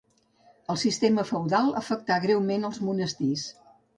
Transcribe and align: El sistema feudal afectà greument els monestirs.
El 0.73 0.79
sistema 0.83 1.25
feudal 1.31 1.69
afectà 1.83 2.19
greument 2.25 2.67
els 2.71 2.83
monestirs. 2.89 3.47